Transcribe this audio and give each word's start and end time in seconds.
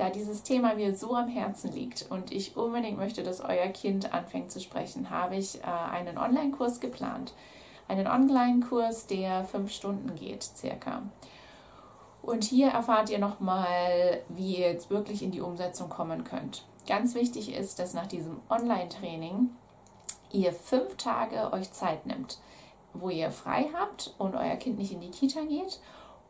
Da 0.00 0.08
dieses 0.08 0.42
Thema 0.42 0.72
mir 0.76 0.96
so 0.96 1.14
am 1.14 1.28
Herzen 1.28 1.72
liegt 1.72 2.06
und 2.08 2.32
ich 2.32 2.56
unbedingt 2.56 2.96
möchte, 2.96 3.22
dass 3.22 3.42
euer 3.42 3.66
Kind 3.66 4.14
anfängt 4.14 4.50
zu 4.50 4.58
sprechen, 4.58 5.10
habe 5.10 5.36
ich 5.36 5.58
äh, 5.58 5.66
einen 5.66 6.16
Online-Kurs 6.16 6.80
geplant. 6.80 7.34
Einen 7.86 8.06
Online-Kurs, 8.06 9.08
der 9.08 9.44
fünf 9.44 9.70
Stunden 9.70 10.14
geht, 10.14 10.42
circa. 10.42 11.02
Und 12.22 12.44
hier 12.44 12.68
erfahrt 12.68 13.10
ihr 13.10 13.18
nochmal, 13.18 14.22
wie 14.30 14.56
ihr 14.56 14.72
jetzt 14.72 14.88
wirklich 14.88 15.22
in 15.22 15.32
die 15.32 15.42
Umsetzung 15.42 15.90
kommen 15.90 16.24
könnt. 16.24 16.64
Ganz 16.88 17.14
wichtig 17.14 17.54
ist, 17.54 17.78
dass 17.78 17.92
nach 17.92 18.06
diesem 18.06 18.40
Online-Training 18.48 19.50
ihr 20.32 20.54
fünf 20.54 20.96
Tage 20.96 21.52
euch 21.52 21.72
Zeit 21.72 22.06
nimmt, 22.06 22.38
wo 22.94 23.10
ihr 23.10 23.30
frei 23.30 23.68
habt 23.78 24.14
und 24.16 24.34
euer 24.34 24.56
Kind 24.56 24.78
nicht 24.78 24.92
in 24.92 25.02
die 25.02 25.10
Kita 25.10 25.42
geht 25.42 25.78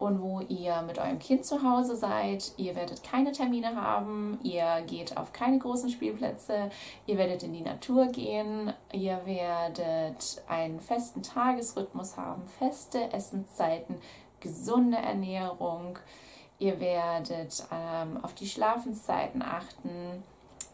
und 0.01 0.23
wo 0.23 0.41
ihr 0.41 0.83
mit 0.83 0.99
eurem 0.99 1.19
Kind 1.19 1.45
zu 1.45 1.63
Hause 1.63 1.95
seid. 1.95 2.53
Ihr 2.57 2.75
werdet 2.75 3.05
keine 3.05 3.33
Termine 3.33 3.77
haben, 3.77 4.41
ihr 4.43 4.83
geht 4.87 5.17
auf 5.17 5.33
keine 5.33 5.59
großen 5.59 5.91
Spielplätze, 5.91 6.71
ihr 7.07 7.19
werdet 7.19 7.43
in 7.43 7.53
die 7.53 7.61
Natur 7.61 8.07
gehen, 8.07 8.73
ihr 8.93 9.21
werdet 9.27 10.43
einen 10.49 10.81
festen 10.81 11.23
Tagesrhythmus 11.23 12.17
haben, 12.17 12.43
feste 12.59 13.13
Essenszeiten, 13.13 13.97
gesunde 14.41 14.97
Ernährung. 14.97 15.99
Ihr 16.59 16.81
werdet 16.81 17.63
ähm, 17.71 18.25
auf 18.25 18.33
die 18.35 18.49
Schlafenszeiten 18.49 19.43
achten, 19.43 20.25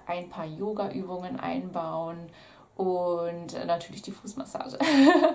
ein 0.06 0.28
paar 0.28 0.46
Yoga-Übungen 0.46 1.40
einbauen 1.40 2.30
und 2.76 3.54
natürlich 3.66 4.02
die 4.02 4.12
Fußmassage. 4.12 4.78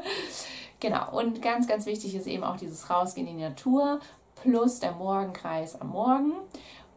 genau, 0.80 1.12
und 1.18 1.42
ganz, 1.42 1.68
ganz 1.68 1.86
wichtig 1.86 2.16
ist 2.16 2.28
eben 2.28 2.44
auch 2.44 2.58
dieses 2.58 2.90
Rausgehen 2.90 3.28
in 3.28 3.38
die 3.38 3.44
Natur 3.44 4.00
plus 4.36 4.80
der 4.80 4.94
Morgenkreis 4.94 5.80
am 5.80 5.90
Morgen. 5.90 6.34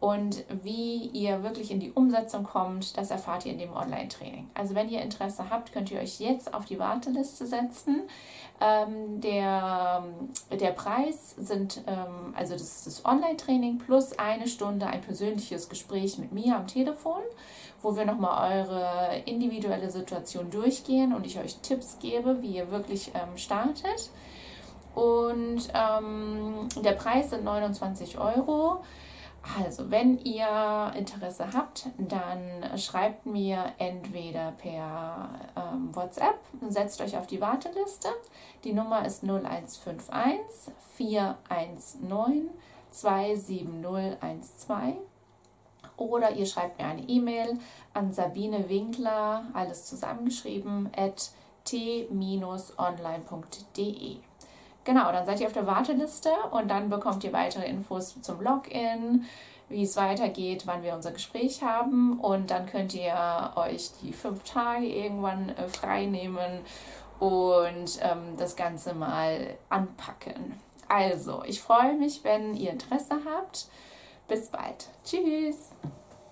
Und 0.04 0.44
wie 0.62 1.06
ihr 1.14 1.42
wirklich 1.42 1.70
in 1.70 1.80
die 1.80 1.90
Umsetzung 1.90 2.44
kommt, 2.44 2.98
das 2.98 3.10
erfahrt 3.10 3.46
ihr 3.46 3.52
in 3.52 3.58
dem 3.58 3.72
Online-Training. 3.72 4.50
Also 4.52 4.74
wenn 4.74 4.90
ihr 4.90 5.00
Interesse 5.00 5.48
habt, 5.48 5.72
könnt 5.72 5.90
ihr 5.90 5.98
euch 5.98 6.20
jetzt 6.20 6.52
auf 6.52 6.66
die 6.66 6.78
Warteliste 6.78 7.46
setzen. 7.46 8.02
Ähm, 8.60 9.22
der, 9.22 10.04
der 10.50 10.72
Preis 10.72 11.30
sind, 11.38 11.80
ähm, 11.86 12.34
also 12.36 12.52
das 12.52 12.64
ist 12.64 12.86
das 12.86 13.06
Online-Training 13.06 13.78
plus 13.78 14.18
eine 14.18 14.46
Stunde 14.46 14.86
ein 14.86 15.00
persönliches 15.00 15.70
Gespräch 15.70 16.18
mit 16.18 16.32
mir 16.32 16.54
am 16.54 16.66
Telefon, 16.66 17.22
wo 17.80 17.96
wir 17.96 18.04
nochmal 18.04 18.58
eure 18.58 19.22
individuelle 19.24 19.90
Situation 19.90 20.50
durchgehen 20.50 21.14
und 21.14 21.24
ich 21.24 21.38
euch 21.38 21.56
Tipps 21.62 21.98
gebe, 21.98 22.42
wie 22.42 22.56
ihr 22.56 22.70
wirklich 22.70 23.12
ähm, 23.14 23.38
startet. 23.38 24.10
Und 24.94 25.66
ähm, 25.72 26.68
der 26.84 26.92
Preis 26.92 27.30
sind 27.30 27.44
29 27.44 28.18
Euro. 28.18 28.82
Also, 29.58 29.90
wenn 29.90 30.18
ihr 30.18 30.92
Interesse 30.96 31.52
habt, 31.52 31.88
dann 31.98 32.78
schreibt 32.78 33.26
mir 33.26 33.72
entweder 33.78 34.52
per 34.52 35.28
ähm, 35.56 35.94
WhatsApp, 35.94 36.38
setzt 36.68 37.00
euch 37.00 37.16
auf 37.16 37.26
die 37.26 37.40
Warteliste. 37.40 38.08
Die 38.64 38.72
Nummer 38.72 39.04
ist 39.04 39.22
0151 39.22 40.72
419 40.96 42.50
27012. 42.90 44.96
Oder 45.96 46.32
ihr 46.32 46.46
schreibt 46.46 46.78
mir 46.78 46.86
eine 46.86 47.02
E-Mail 47.02 47.58
an 47.92 48.12
Sabine 48.12 48.68
Winkler, 48.68 49.44
alles 49.52 49.86
zusammengeschrieben, 49.86 50.90
at 50.96 51.30
t-online.de. 51.64 52.08
Genau, 54.84 55.10
dann 55.12 55.24
seid 55.24 55.40
ihr 55.40 55.46
auf 55.46 55.52
der 55.52 55.66
Warteliste 55.66 56.30
und 56.50 56.68
dann 56.70 56.90
bekommt 56.90 57.24
ihr 57.24 57.32
weitere 57.32 57.66
Infos 57.66 58.20
zum 58.20 58.40
Login, 58.42 59.24
wie 59.68 59.82
es 59.82 59.96
weitergeht, 59.96 60.66
wann 60.66 60.82
wir 60.82 60.94
unser 60.94 61.12
Gespräch 61.12 61.62
haben 61.62 62.20
und 62.20 62.50
dann 62.50 62.66
könnt 62.66 62.94
ihr 62.94 63.52
euch 63.56 63.90
die 64.02 64.12
fünf 64.12 64.44
Tage 64.44 64.86
irgendwann 64.86 65.48
äh, 65.50 65.68
frei 65.68 66.04
nehmen 66.04 66.60
und 67.18 67.98
ähm, 68.02 68.36
das 68.36 68.56
Ganze 68.56 68.92
mal 68.94 69.56
anpacken. 69.70 70.60
Also, 70.88 71.42
ich 71.46 71.62
freue 71.62 71.94
mich, 71.94 72.22
wenn 72.24 72.54
ihr 72.54 72.70
Interesse 72.72 73.16
habt. 73.24 73.68
Bis 74.28 74.48
bald. 74.48 74.88
Tschüss. 75.04 75.70